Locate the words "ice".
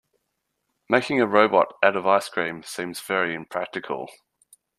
2.07-2.27